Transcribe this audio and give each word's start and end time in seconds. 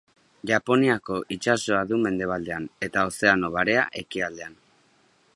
Japoniako 0.51 1.17
itsasoa 1.35 1.81
du 1.91 1.99
mendebalean 2.05 2.65
eta 2.87 3.03
Ozeano 3.11 3.51
Barea 3.57 3.83
ekialdean. 4.01 4.57